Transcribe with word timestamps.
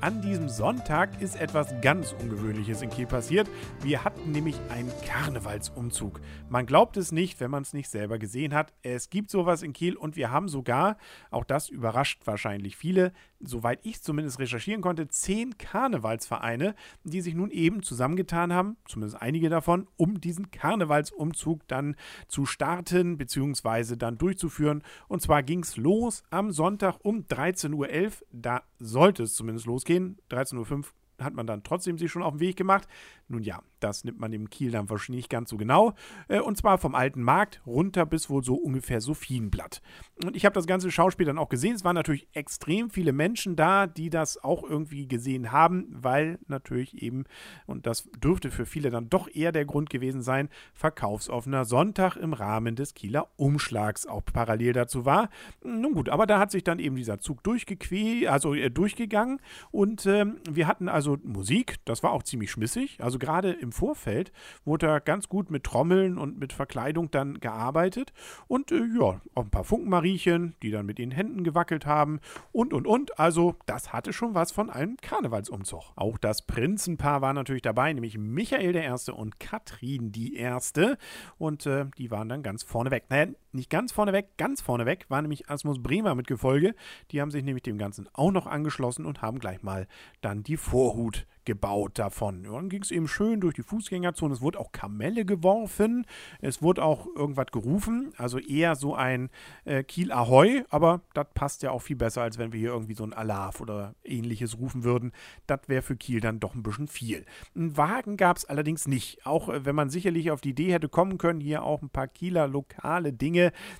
An 0.00 0.22
diesem 0.22 0.48
Sonntag 0.48 1.20
ist 1.20 1.34
etwas 1.34 1.74
ganz 1.82 2.12
Ungewöhnliches 2.12 2.82
in 2.82 2.90
Kiel 2.90 3.06
passiert. 3.06 3.50
Wir 3.82 4.04
hatten 4.04 4.30
nämlich 4.30 4.54
einen 4.68 4.92
Karnevalsumzug. 5.04 6.20
Man 6.48 6.66
glaubt 6.66 6.96
es 6.96 7.10
nicht, 7.10 7.40
wenn 7.40 7.50
man 7.50 7.62
es 7.62 7.72
nicht 7.72 7.88
selber 7.90 8.20
gesehen 8.20 8.54
hat. 8.54 8.72
Es 8.82 9.10
gibt 9.10 9.28
sowas 9.28 9.62
in 9.62 9.72
Kiel 9.72 9.96
und 9.96 10.14
wir 10.14 10.30
haben 10.30 10.46
sogar, 10.46 10.98
auch 11.32 11.42
das 11.42 11.68
überrascht 11.68 12.22
wahrscheinlich 12.26 12.76
viele, 12.76 13.12
soweit 13.40 13.80
ich 13.82 14.00
zumindest 14.00 14.38
recherchieren 14.38 14.82
konnte, 14.82 15.08
zehn 15.08 15.58
Karnevalsvereine, 15.58 16.76
die 17.02 17.20
sich 17.20 17.34
nun 17.34 17.50
eben 17.50 17.82
zusammengetan 17.82 18.52
haben, 18.52 18.76
zumindest 18.86 19.20
einige 19.20 19.48
davon, 19.48 19.88
um 19.96 20.20
diesen 20.20 20.52
Karnevalsumzug 20.52 21.66
dann 21.66 21.96
zu 22.28 22.46
starten 22.46 23.18
bzw. 23.18 23.96
dann 23.96 24.16
durchzuführen. 24.16 24.84
Und 25.08 25.22
zwar 25.22 25.42
ging 25.42 25.64
es 25.64 25.76
los 25.76 26.22
am 26.30 26.52
Sonntag 26.52 26.98
um 27.02 27.24
13.11 27.24 27.74
Uhr. 27.74 27.88
Da 28.30 28.62
sollte 28.78 29.24
es 29.24 29.34
zumindest 29.34 29.66
losgehen 29.66 29.87
losgehen. 29.88 30.18
13.05 30.30 30.78
Uhr 30.78 30.84
hat 31.20 31.34
man 31.34 31.46
dann 31.46 31.62
trotzdem 31.62 31.98
sich 31.98 32.10
schon 32.10 32.22
auf 32.22 32.34
den 32.34 32.40
Weg 32.40 32.56
gemacht. 32.56 32.88
Nun 33.28 33.42
ja, 33.42 33.60
das 33.80 34.04
nimmt 34.04 34.18
man 34.18 34.32
im 34.32 34.48
Kiel 34.48 34.70
dann 34.70 34.88
wahrscheinlich 34.88 35.24
nicht 35.24 35.30
ganz 35.30 35.50
so 35.50 35.56
genau. 35.56 35.94
Äh, 36.28 36.40
und 36.40 36.56
zwar 36.56 36.78
vom 36.78 36.94
alten 36.94 37.22
Markt 37.22 37.60
runter 37.66 38.06
bis 38.06 38.30
wohl 38.30 38.42
so 38.42 38.54
ungefähr 38.54 39.00
Sophienblatt. 39.00 39.82
Und 40.24 40.36
ich 40.36 40.44
habe 40.44 40.54
das 40.54 40.66
ganze 40.66 40.90
Schauspiel 40.90 41.26
dann 41.26 41.38
auch 41.38 41.48
gesehen. 41.48 41.74
Es 41.74 41.84
waren 41.84 41.94
natürlich 41.94 42.28
extrem 42.32 42.90
viele 42.90 43.12
Menschen 43.12 43.56
da, 43.56 43.86
die 43.86 44.10
das 44.10 44.42
auch 44.42 44.64
irgendwie 44.64 45.06
gesehen 45.06 45.52
haben, 45.52 45.86
weil 45.90 46.38
natürlich 46.46 47.02
eben, 47.02 47.24
und 47.66 47.86
das 47.86 48.08
dürfte 48.18 48.50
für 48.50 48.66
viele 48.66 48.90
dann 48.90 49.10
doch 49.10 49.28
eher 49.32 49.52
der 49.52 49.64
Grund 49.64 49.90
gewesen 49.90 50.22
sein, 50.22 50.48
verkaufsoffener 50.74 51.64
Sonntag 51.64 52.16
im 52.16 52.32
Rahmen 52.32 52.76
des 52.76 52.94
Kieler 52.94 53.28
Umschlags 53.36 54.06
auch 54.06 54.24
parallel 54.24 54.72
dazu 54.72 55.04
war. 55.04 55.28
Nun 55.62 55.94
gut, 55.94 56.08
aber 56.08 56.26
da 56.26 56.38
hat 56.38 56.50
sich 56.50 56.64
dann 56.64 56.78
eben 56.78 56.96
dieser 56.96 57.20
Zug 57.20 57.42
durchgequält, 57.44 58.26
also 58.26 58.54
äh, 58.54 58.70
durchgegangen 58.70 59.40
und 59.70 60.06
äh, 60.06 60.26
wir 60.48 60.66
hatten 60.66 60.88
also 60.88 61.07
Musik, 61.16 61.76
das 61.84 62.02
war 62.02 62.12
auch 62.12 62.22
ziemlich 62.22 62.50
schmissig. 62.50 62.98
Also 63.00 63.18
gerade 63.18 63.52
im 63.52 63.72
Vorfeld 63.72 64.32
wurde 64.64 64.86
da 64.86 64.98
ganz 64.98 65.28
gut 65.28 65.50
mit 65.50 65.64
Trommeln 65.64 66.18
und 66.18 66.38
mit 66.38 66.52
Verkleidung 66.52 67.10
dann 67.10 67.40
gearbeitet. 67.40 68.12
Und 68.46 68.72
äh, 68.72 68.84
ja, 68.98 69.20
auch 69.34 69.44
ein 69.44 69.50
paar 69.50 69.64
Funkenmariechen, 69.64 70.54
die 70.62 70.70
dann 70.70 70.86
mit 70.86 70.98
den 70.98 71.10
Händen 71.10 71.44
gewackelt 71.44 71.86
haben 71.86 72.20
und 72.52 72.72
und 72.72 72.86
und. 72.86 73.18
Also, 73.18 73.56
das 73.66 73.92
hatte 73.92 74.12
schon 74.12 74.34
was 74.34 74.52
von 74.52 74.70
einem 74.70 74.96
Karnevalsumzug. 74.96 75.92
Auch 75.96 76.18
das 76.18 76.42
Prinzenpaar 76.42 77.22
war 77.22 77.32
natürlich 77.32 77.62
dabei, 77.62 77.92
nämlich 77.92 78.18
Michael 78.18 78.72
der 78.72 78.84
Erste 78.84 79.14
und 79.14 79.40
Katrin 79.40 80.12
die 80.12 80.36
Erste. 80.36 80.98
Und 81.38 81.66
äh, 81.66 81.86
die 81.96 82.10
waren 82.10 82.28
dann 82.28 82.42
ganz 82.42 82.62
vorneweg. 82.62 83.04
Naja, 83.08 83.28
nicht 83.52 83.70
ganz 83.70 83.92
vorneweg, 83.92 84.36
ganz 84.36 84.60
vorneweg 84.60 85.06
war 85.08 85.22
nämlich 85.22 85.48
Asmus 85.48 85.82
Bremer 85.82 86.14
mit 86.14 86.26
Gefolge. 86.26 86.74
Die 87.10 87.20
haben 87.20 87.30
sich 87.30 87.42
nämlich 87.42 87.62
dem 87.62 87.78
Ganzen 87.78 88.08
auch 88.12 88.30
noch 88.30 88.46
angeschlossen 88.46 89.06
und 89.06 89.22
haben 89.22 89.38
gleich 89.38 89.62
mal 89.62 89.86
dann 90.20 90.42
die 90.42 90.56
Vorhut 90.56 91.26
gebaut 91.48 91.98
davon. 91.98 92.44
Ja, 92.44 92.52
dann 92.52 92.68
ging 92.68 92.82
es 92.82 92.90
eben 92.90 93.08
schön 93.08 93.40
durch 93.40 93.54
die 93.54 93.62
Fußgängerzone. 93.62 94.34
Es 94.34 94.42
wurde 94.42 94.60
auch 94.60 94.70
Kamelle 94.70 95.24
geworfen. 95.24 96.04
Es 96.42 96.60
wurde 96.60 96.84
auch 96.84 97.06
irgendwas 97.16 97.46
gerufen. 97.46 98.12
Also 98.18 98.38
eher 98.38 98.76
so 98.76 98.94
ein 98.94 99.30
äh, 99.64 99.82
Kiel 99.82 100.12
Ahoi. 100.12 100.64
Aber 100.68 101.00
das 101.14 101.26
passt 101.32 101.62
ja 101.62 101.70
auch 101.70 101.80
viel 101.80 101.96
besser, 101.96 102.20
als 102.20 102.36
wenn 102.36 102.52
wir 102.52 102.60
hier 102.60 102.72
irgendwie 102.72 102.92
so 102.92 103.02
ein 103.02 103.14
Alarv 103.14 103.62
oder 103.62 103.94
ähnliches 104.04 104.58
rufen 104.58 104.84
würden. 104.84 105.12
Das 105.46 105.60
wäre 105.68 105.80
für 105.80 105.96
Kiel 105.96 106.20
dann 106.20 106.38
doch 106.38 106.54
ein 106.54 106.62
bisschen 106.62 106.86
viel. 106.86 107.24
Einen 107.56 107.78
Wagen 107.78 108.18
gab 108.18 108.36
es 108.36 108.44
allerdings 108.44 108.86
nicht. 108.86 109.24
Auch 109.24 109.48
äh, 109.48 109.64
wenn 109.64 109.74
man 109.74 109.88
sicherlich 109.88 110.30
auf 110.30 110.42
die 110.42 110.50
Idee 110.50 110.74
hätte 110.74 110.90
kommen 110.90 111.16
können, 111.16 111.40
hier 111.40 111.62
auch 111.62 111.80
ein 111.80 111.88
paar 111.88 112.08
Kieler 112.08 112.46
lokale 112.46 113.14
Dinge 113.14 113.37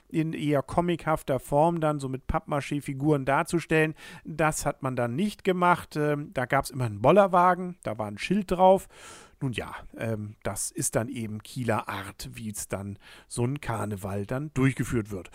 in 0.08 0.32
eher 0.32 0.62
comichafter 0.62 1.40
Form 1.40 1.80
dann 1.80 1.98
so 1.98 2.08
mit 2.08 2.26
Pappmaché-Figuren 2.26 3.24
darzustellen. 3.24 3.94
Das 4.24 4.64
hat 4.64 4.82
man 4.82 4.96
dann 4.96 5.16
nicht 5.16 5.44
gemacht. 5.44 5.96
Ähm, 5.96 6.30
da 6.34 6.46
gab 6.46 6.64
es 6.64 6.70
immer 6.70 6.86
einen 6.86 7.02
Bollerwagen 7.02 7.38
Wagen, 7.38 7.76
da 7.82 7.98
war 7.98 8.06
ein 8.06 8.18
Schild 8.18 8.50
drauf. 8.50 8.88
Nun 9.40 9.52
ja, 9.52 9.74
ähm, 9.96 10.34
das 10.42 10.70
ist 10.70 10.96
dann 10.96 11.08
eben 11.08 11.42
Kieler 11.42 11.88
Art, 11.88 12.28
wie 12.32 12.50
es 12.50 12.68
dann 12.68 12.98
so 13.28 13.44
ein 13.44 13.60
Karneval 13.60 14.26
dann 14.26 14.50
durchgeführt 14.54 15.10
wird. 15.10 15.30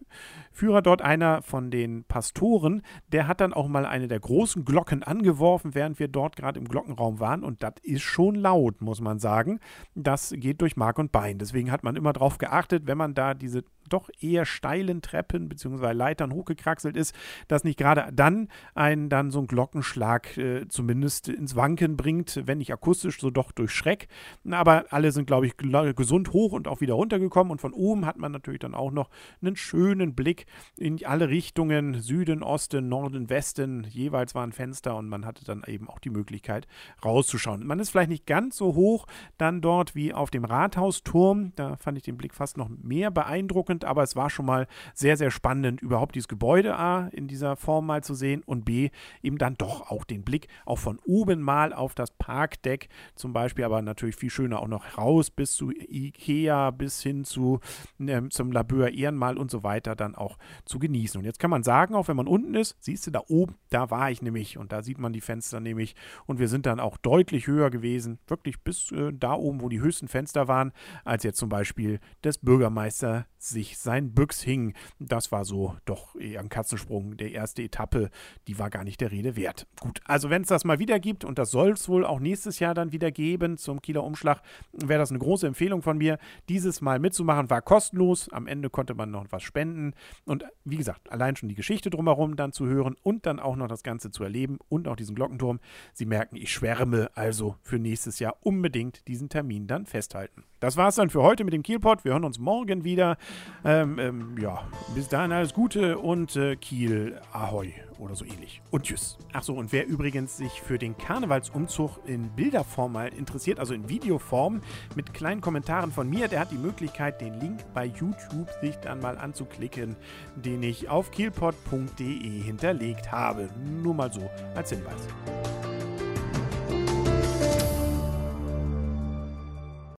Führer 0.52 0.82
dort, 0.82 1.02
einer 1.02 1.42
von 1.42 1.70
den 1.70 2.04
Pastoren, 2.04 2.82
der 3.12 3.28
hat 3.28 3.40
dann 3.40 3.52
auch 3.52 3.68
mal 3.68 3.84
eine 3.84 4.08
der 4.08 4.20
großen 4.20 4.64
Glocken 4.64 5.02
angeworfen, 5.02 5.74
während 5.74 5.98
wir 5.98 6.08
dort 6.08 6.36
gerade 6.36 6.58
im 6.58 6.68
Glockenraum 6.68 7.20
waren. 7.20 7.44
Und 7.44 7.62
das 7.62 7.74
ist 7.82 8.02
schon 8.02 8.34
laut, 8.34 8.80
muss 8.80 9.00
man 9.00 9.18
sagen. 9.18 9.60
Das 9.94 10.32
geht 10.34 10.60
durch 10.62 10.76
Mark 10.76 10.98
und 10.98 11.12
Bein. 11.12 11.38
Deswegen 11.38 11.70
hat 11.70 11.84
man 11.84 11.96
immer 11.96 12.12
darauf 12.12 12.38
geachtet, 12.38 12.86
wenn 12.86 12.98
man 12.98 13.14
da 13.14 13.34
diese 13.34 13.64
doch 13.90 14.08
eher 14.18 14.46
steilen 14.46 15.02
Treppen 15.02 15.50
bzw. 15.50 15.92
Leitern 15.92 16.32
hochgekraxelt 16.32 16.96
ist, 16.96 17.14
dass 17.48 17.64
nicht 17.64 17.78
gerade 17.78 18.10
dann 18.14 18.48
einen 18.74 19.10
dann 19.10 19.30
so 19.30 19.40
ein 19.40 19.46
Glockenschlag 19.46 20.38
äh, 20.38 20.66
zumindest 20.68 20.93
ins 21.02 21.56
Wanken 21.56 21.96
bringt, 21.96 22.42
wenn 22.46 22.58
nicht 22.58 22.72
akustisch, 22.72 23.20
so 23.20 23.30
doch 23.30 23.52
durch 23.52 23.72
Schreck. 23.72 24.08
Aber 24.50 24.84
alle 24.90 25.12
sind, 25.12 25.26
glaube 25.26 25.46
ich, 25.46 25.56
gesund 25.56 26.32
hoch 26.32 26.52
und 26.52 26.68
auch 26.68 26.80
wieder 26.80 26.94
runtergekommen 26.94 27.50
und 27.50 27.60
von 27.60 27.72
oben 27.72 28.06
hat 28.06 28.18
man 28.18 28.32
natürlich 28.32 28.60
dann 28.60 28.74
auch 28.74 28.90
noch 28.90 29.10
einen 29.42 29.56
schönen 29.56 30.14
Blick 30.14 30.46
in 30.76 31.04
alle 31.04 31.28
Richtungen, 31.28 32.00
Süden, 32.00 32.42
Osten, 32.42 32.88
Norden, 32.88 33.30
Westen, 33.30 33.84
jeweils 33.90 34.34
waren 34.34 34.52
Fenster 34.52 34.96
und 34.96 35.08
man 35.08 35.24
hatte 35.24 35.44
dann 35.44 35.62
eben 35.66 35.88
auch 35.88 35.98
die 35.98 36.10
Möglichkeit 36.10 36.66
rauszuschauen. 37.04 37.66
Man 37.66 37.80
ist 37.80 37.90
vielleicht 37.90 38.10
nicht 38.10 38.26
ganz 38.26 38.56
so 38.56 38.74
hoch 38.74 39.06
dann 39.38 39.60
dort 39.60 39.94
wie 39.94 40.12
auf 40.12 40.30
dem 40.30 40.44
Rathausturm, 40.44 41.52
da 41.56 41.76
fand 41.76 41.98
ich 41.98 42.04
den 42.04 42.16
Blick 42.16 42.34
fast 42.34 42.56
noch 42.56 42.68
mehr 42.68 43.10
beeindruckend, 43.10 43.84
aber 43.84 44.02
es 44.02 44.16
war 44.16 44.30
schon 44.30 44.46
mal 44.46 44.66
sehr, 44.94 45.16
sehr 45.16 45.30
spannend, 45.30 45.80
überhaupt 45.80 46.14
dieses 46.14 46.28
Gebäude 46.28 46.76
A 46.76 47.08
in 47.08 47.28
dieser 47.28 47.56
Form 47.56 47.86
mal 47.86 48.02
zu 48.02 48.14
sehen 48.14 48.42
und 48.44 48.64
B 48.64 48.90
eben 49.22 49.38
dann 49.38 49.54
doch 49.54 49.90
auch 49.90 50.04
den 50.04 50.22
Blick 50.22 50.48
auf 50.64 50.80
von 50.84 51.00
oben 51.06 51.40
mal 51.40 51.72
auf 51.72 51.94
das 51.94 52.10
Parkdeck 52.10 52.88
zum 53.14 53.32
Beispiel, 53.32 53.64
aber 53.64 53.80
natürlich 53.80 54.16
viel 54.16 54.28
schöner 54.28 54.60
auch 54.60 54.68
noch 54.68 54.98
raus 54.98 55.30
bis 55.30 55.52
zu 55.52 55.70
Ikea, 55.70 56.70
bis 56.72 57.02
hin 57.02 57.24
zu 57.24 57.60
äh, 57.98 58.28
zum 58.28 58.52
Labeur 58.52 58.90
Ehrenmal 58.90 59.38
und 59.38 59.50
so 59.50 59.62
weiter 59.62 59.96
dann 59.96 60.14
auch 60.14 60.36
zu 60.66 60.78
genießen. 60.78 61.18
Und 61.18 61.24
jetzt 61.24 61.38
kann 61.38 61.50
man 61.50 61.62
sagen, 61.62 61.94
auch 61.94 62.08
wenn 62.08 62.16
man 62.16 62.28
unten 62.28 62.54
ist, 62.54 62.76
siehst 62.80 63.06
du 63.06 63.10
da 63.10 63.22
oben, 63.28 63.54
da 63.70 63.90
war 63.90 64.10
ich 64.10 64.20
nämlich 64.20 64.58
und 64.58 64.72
da 64.72 64.82
sieht 64.82 64.98
man 64.98 65.14
die 65.14 65.22
Fenster 65.22 65.58
nämlich 65.58 65.94
und 66.26 66.38
wir 66.38 66.48
sind 66.48 66.66
dann 66.66 66.80
auch 66.80 66.98
deutlich 66.98 67.46
höher 67.46 67.70
gewesen, 67.70 68.18
wirklich 68.26 68.60
bis 68.62 68.92
äh, 68.92 69.10
da 69.12 69.32
oben, 69.32 69.62
wo 69.62 69.70
die 69.70 69.80
höchsten 69.80 70.08
Fenster 70.08 70.48
waren, 70.48 70.72
als 71.04 71.24
jetzt 71.24 71.38
zum 71.38 71.48
Beispiel 71.48 71.98
des 72.22 72.36
Bürgermeister 72.36 73.26
sich 73.38 73.78
sein 73.78 74.12
Büchs 74.12 74.42
hing. 74.42 74.74
Das 74.98 75.32
war 75.32 75.44
so 75.44 75.76
doch 75.84 76.14
eher 76.16 76.40
ein 76.40 76.48
Katzensprung. 76.48 77.16
Der 77.16 77.32
erste 77.32 77.62
Etappe, 77.62 78.10
die 78.48 78.58
war 78.58 78.70
gar 78.70 78.84
nicht 78.84 79.00
der 79.00 79.10
Rede 79.10 79.36
wert. 79.36 79.66
Gut, 79.80 80.00
also 80.04 80.30
wenn 80.30 80.42
es 80.42 80.48
das 80.48 80.64
mal 80.64 80.73
wieder 80.78 80.98
gibt 81.00 81.24
und 81.24 81.38
das 81.38 81.50
soll 81.50 81.72
es 81.72 81.88
wohl 81.88 82.04
auch 82.04 82.20
nächstes 82.20 82.58
Jahr 82.58 82.74
dann 82.74 82.92
wieder 82.92 83.10
geben 83.10 83.56
zum 83.56 83.80
Kieler 83.82 84.04
Umschlag, 84.04 84.42
wäre 84.72 84.98
das 84.98 85.10
eine 85.10 85.18
große 85.18 85.46
Empfehlung 85.46 85.82
von 85.82 85.98
mir. 85.98 86.18
Dieses 86.48 86.80
Mal 86.80 86.98
mitzumachen 86.98 87.50
war 87.50 87.62
kostenlos. 87.62 88.28
Am 88.30 88.46
Ende 88.46 88.70
konnte 88.70 88.94
man 88.94 89.10
noch 89.10 89.26
was 89.30 89.42
spenden. 89.42 89.94
Und 90.24 90.44
wie 90.64 90.76
gesagt, 90.76 91.10
allein 91.10 91.36
schon 91.36 91.48
die 91.48 91.54
Geschichte 91.54 91.90
drumherum 91.90 92.36
dann 92.36 92.52
zu 92.52 92.66
hören 92.66 92.96
und 93.02 93.26
dann 93.26 93.40
auch 93.40 93.56
noch 93.56 93.68
das 93.68 93.82
Ganze 93.82 94.10
zu 94.10 94.24
erleben 94.24 94.58
und 94.68 94.88
auch 94.88 94.96
diesen 94.96 95.14
Glockenturm. 95.14 95.60
Sie 95.92 96.06
merken, 96.06 96.36
ich 96.36 96.52
schwärme 96.52 97.10
also 97.14 97.56
für 97.62 97.78
nächstes 97.78 98.18
Jahr 98.18 98.36
unbedingt 98.40 99.06
diesen 99.08 99.28
Termin 99.28 99.66
dann 99.66 99.86
festhalten. 99.86 100.44
Das 100.60 100.76
war 100.76 100.88
es 100.88 100.94
dann 100.94 101.10
für 101.10 101.22
heute 101.22 101.44
mit 101.44 101.52
dem 101.52 101.62
Kielpot. 101.62 102.04
Wir 102.04 102.12
hören 102.12 102.24
uns 102.24 102.38
morgen 102.38 102.84
wieder. 102.84 103.18
Ähm, 103.64 103.98
ähm, 103.98 104.36
ja, 104.40 104.66
bis 104.94 105.08
dahin 105.08 105.32
alles 105.32 105.52
Gute 105.52 105.98
und 105.98 106.36
äh, 106.36 106.56
Kiel 106.56 107.20
Ahoi 107.32 107.72
oder 107.98 108.14
so 108.14 108.24
ähnlich. 108.24 108.60
Und 108.70 108.84
tschüss. 108.84 109.18
Achso, 109.32 109.54
und 109.54 109.72
wer 109.72 109.86
übrigens 109.86 110.36
sich 110.36 110.60
für 110.60 110.78
den 110.78 110.96
Karnevalsumzug 110.96 112.00
in 112.06 112.30
Bilderform 112.30 112.92
mal 112.92 113.08
interessiert, 113.08 113.58
also 113.58 113.74
in 113.74 113.88
Videoform 113.88 114.60
mit 114.94 115.14
kleinen 115.14 115.40
Kommentaren 115.40 115.92
von 115.92 116.08
mir, 116.08 116.28
der 116.28 116.40
hat 116.40 116.50
die 116.50 116.58
Möglichkeit, 116.58 117.20
den 117.20 117.40
Link 117.40 117.60
bei 117.74 117.86
YouTube 117.86 118.48
sich 118.60 118.76
dann 118.76 119.00
mal 119.00 119.18
anzuklicken, 119.18 119.96
den 120.36 120.62
ich 120.62 120.88
auf 120.88 121.10
kielpot.de 121.10 122.42
hinterlegt 122.42 123.12
habe. 123.12 123.48
Nur 123.82 123.94
mal 123.94 124.12
so 124.12 124.30
als 124.54 124.70
Hinweis. 124.70 125.08